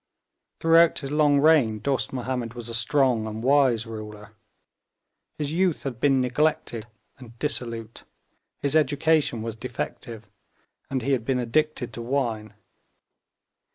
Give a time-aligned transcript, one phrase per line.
[0.59, 4.33] Throughout his long reign Dost Mahomed was a strong and wise ruler.
[5.37, 6.87] His youth had been neglected
[7.19, 8.03] and dissolute.
[8.63, 10.27] His education was defective,
[10.89, 12.55] and he had been addicted to wine.